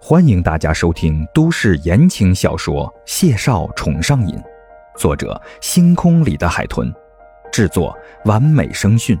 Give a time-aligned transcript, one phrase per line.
[0.00, 4.36] 欢迎大家收听都市言情小说《谢少宠上瘾》，
[4.98, 6.92] 作者：星空里的海豚，
[7.50, 7.96] 制作：
[8.26, 9.18] 完美声讯，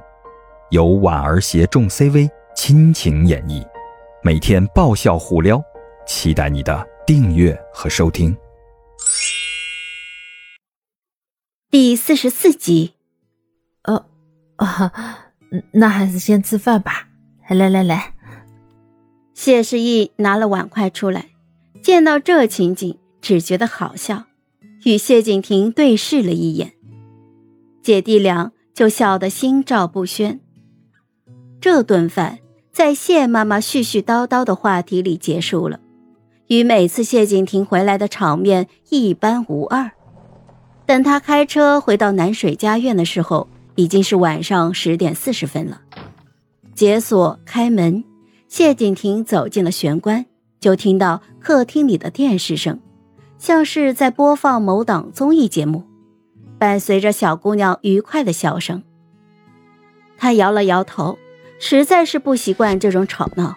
[0.70, 3.66] 由婉儿携众 CV 亲情演绎，
[4.22, 5.62] 每天爆笑互撩，
[6.06, 8.36] 期待你的订阅和收听。
[11.70, 12.94] 第四十四集，
[13.82, 14.06] 呃，
[14.56, 14.92] 啊，
[15.72, 17.08] 那还是先吃饭吧。
[17.48, 18.13] 来来来。
[19.34, 21.26] 谢世义拿了碗筷出来，
[21.82, 24.24] 见到这情景，只觉得好笑，
[24.84, 26.72] 与谢景亭对视了一眼，
[27.82, 30.40] 姐弟俩就笑得心照不宣。
[31.60, 32.38] 这顿饭
[32.72, 35.80] 在谢妈妈絮絮叨叨的话题里结束了，
[36.46, 39.90] 与每次谢景亭回来的场面一般无二。
[40.86, 45.80] 等他开车回到南水家苑的时候，已经是晚上十点四十分了，
[46.74, 48.04] 解锁开门。
[48.56, 50.26] 谢景亭走进了玄关，
[50.60, 52.78] 就听到客厅里的电视声，
[53.36, 55.82] 像是在播放某档综艺节目，
[56.56, 58.84] 伴随着小姑娘愉快的笑声。
[60.16, 61.18] 他摇了摇头，
[61.58, 63.56] 实在是不习惯这种吵闹，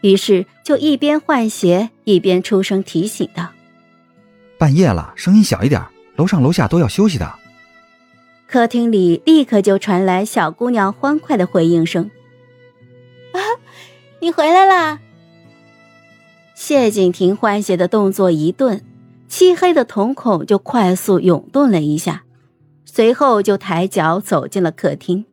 [0.00, 3.50] 于是就一边换鞋一边出声提醒道
[4.56, 5.84] ：“半夜了，声音小一点，
[6.16, 7.30] 楼上楼下都要休息的。”
[8.48, 12.10] 客厅里立刻就传来小姑娘欢快的回应声。
[14.20, 14.98] 你回来啦！
[16.54, 18.84] 谢景亭欢喜的动作一顿，
[19.28, 22.24] 漆黑的瞳孔就快速涌动了一下，
[22.84, 25.24] 随后就抬脚走进了客厅。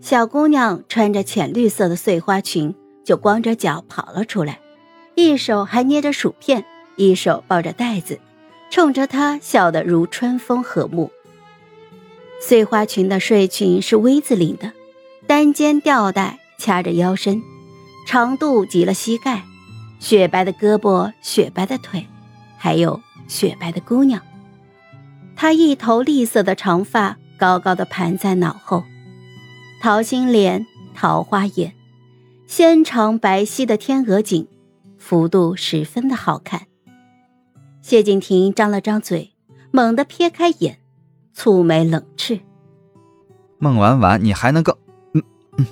[0.00, 2.72] 小姑娘穿着浅绿色的碎花裙，
[3.04, 4.60] 就光着脚跑了出来，
[5.16, 8.20] 一手还捏着薯片，一手抱着袋子，
[8.70, 11.10] 冲着他笑得如春风和睦。
[12.40, 14.70] 碎花裙的睡裙是 V 字领的，
[15.26, 17.42] 单肩吊带掐着腰身。
[18.06, 19.44] 长度及了膝盖，
[19.98, 22.06] 雪白的胳膊，雪白的腿，
[22.58, 24.20] 还有雪白的姑娘。
[25.34, 28.84] 她一头栗色的长发高高的盘在脑后，
[29.80, 31.74] 桃心脸，桃花眼，
[32.46, 34.46] 纤长白皙的天鹅颈，
[34.98, 36.66] 幅度十分的好看。
[37.80, 39.32] 谢景亭张了张嘴，
[39.70, 40.78] 猛地撇开眼，
[41.34, 42.40] 蹙眉冷斥
[43.58, 44.76] ：“孟婉婉，你还能够……”
[45.14, 45.22] 嗯
[45.56, 45.66] 嗯。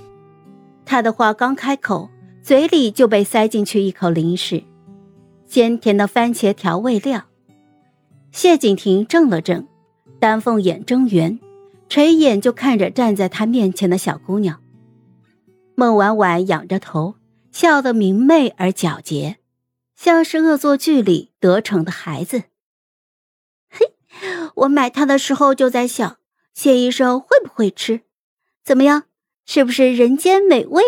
[0.87, 2.09] 他的话刚开口。
[2.51, 4.65] 嘴里就被塞进去一口零食，
[5.47, 7.29] 鲜甜的番茄调味料。
[8.33, 9.69] 谢景亭怔了怔，
[10.19, 11.39] 丹凤眼睁圆，
[11.89, 14.61] 垂眼就看着站在他面前的小姑娘。
[15.77, 17.15] 孟婉婉仰着头，
[17.53, 19.37] 笑得明媚而皎洁，
[19.95, 22.43] 像是恶作剧里得逞的孩子。
[23.69, 23.95] 嘿，
[24.57, 26.17] 我买它的时候就在想，
[26.53, 28.01] 谢医生会不会吃？
[28.65, 29.05] 怎么样，
[29.47, 30.83] 是不是人间美味？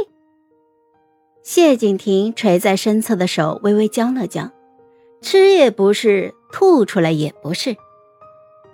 [1.42, 4.52] 谢景亭垂在身侧的手微微僵了僵，
[5.20, 7.76] 吃也不是，吐出来也不是。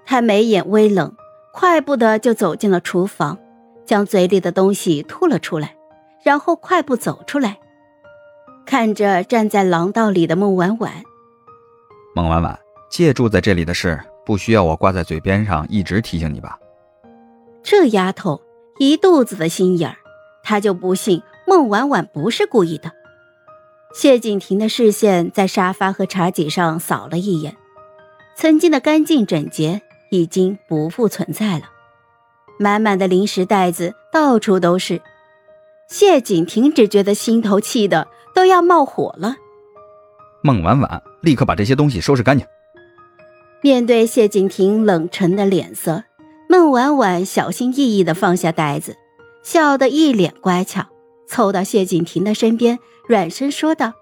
[0.05, 1.15] 他眉眼微冷，
[1.53, 3.39] 快步的就走进了厨房，
[3.87, 5.77] 将嘴里的东西吐了出来，
[6.23, 7.59] 然后快步走出来，
[8.67, 10.93] 看着站在廊道里的孟婉婉。
[12.15, 12.59] 孟婉婉，
[12.91, 16.59] 借住在这里的事，不需要我挂在嘴边上一直提醒你吧？
[17.63, 18.43] 这丫头
[18.79, 19.97] 一肚子的心眼儿，
[20.43, 21.23] 他就不信。
[21.49, 22.93] 孟婉婉不是故意的。
[23.95, 27.57] 谢景亭的视线在沙发和茶几上扫了一眼，
[28.37, 31.65] 曾经的干净整洁已经不复存在了，
[32.59, 35.01] 满满的零食袋子到处都是。
[35.89, 39.37] 谢景亭只觉得心头气的都要冒火了。
[40.43, 42.47] 孟婉婉，立刻把这些东西收拾干净。
[43.63, 46.05] 面对谢景亭冷沉的脸色，
[46.47, 48.95] 孟婉婉小心翼翼地放下袋子，
[49.43, 50.85] 笑得一脸乖巧。
[51.29, 53.93] 凑到谢景亭的身边，软声说道：“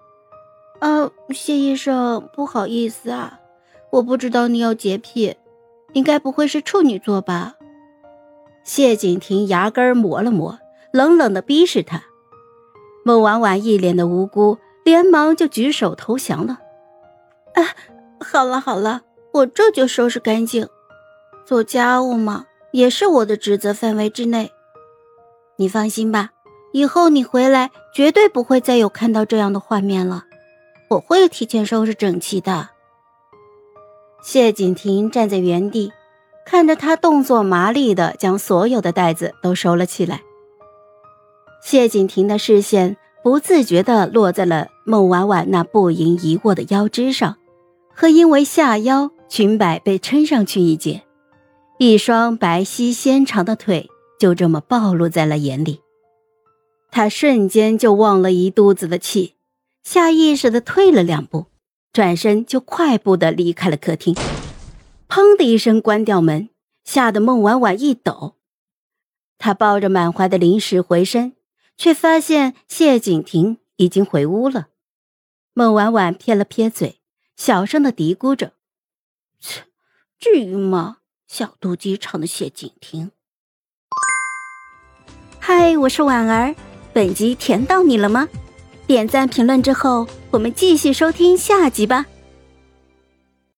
[0.79, 3.41] 呃，谢医生，不好意思啊，
[3.91, 5.35] 我不知道你有洁癖，
[5.91, 7.55] 应该不会是处女座吧？”
[8.63, 10.57] 谢景亭牙根磨了磨，
[10.91, 12.01] 冷冷的逼视他。
[13.03, 16.59] 孟婉婉一脸的无辜，连忙就举手投降了。
[17.55, 17.63] “啊，
[18.19, 19.01] 好了好了，
[19.33, 20.67] 我这就收拾干净。
[21.45, 24.51] 做家务嘛，也是我的职责范围之内，
[25.57, 26.31] 你放心吧。”
[26.71, 30.25] 以后你回来绝对不会再有看到这样的画面了，
[30.89, 32.69] 我会提前收拾整齐的。
[34.21, 35.91] 谢景亭站在原地，
[36.45, 40.21] 看着他动作麻利的将所有的袋子都收了起来。
[41.63, 47.37] 谢景亭的视线不自觉的落在了孟婉婉那不盈一握的腰肢上，
[47.93, 51.03] 和因为下腰裙摆被撑上去一截，
[51.77, 53.89] 一双白皙纤长的腿
[54.19, 55.81] 就这么暴露在了眼里。
[56.89, 59.35] 他瞬间就忘了一肚子的气，
[59.83, 61.47] 下意识的退了两步，
[61.93, 64.15] 转身就快步的离开了客厅。
[65.07, 66.49] 砰的一声关掉门，
[66.83, 68.35] 吓得孟婉婉一抖。
[69.37, 71.33] 他抱着满怀的零食回身，
[71.77, 74.67] 却发现谢景亭已经回屋了。
[75.53, 76.99] 孟婉婉撇了撇嘴，
[77.35, 78.53] 小声的嘀咕着
[79.39, 79.63] ：“切，
[80.19, 80.97] 至于吗？
[81.27, 83.11] 小肚鸡肠的谢景亭。”
[85.39, 86.55] 嗨，我是婉儿，
[86.97, 88.27] 本集甜到你了吗？
[88.87, 92.07] 点赞评论之后，我们继续收听下集吧。